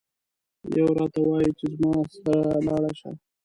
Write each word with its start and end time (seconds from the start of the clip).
یو 0.77 0.87
ورته 0.95 1.19
وایي 1.29 1.51
چې 1.59 1.65
زما 1.77 1.95
سره 2.13 2.41
لاړشه. 2.67 3.11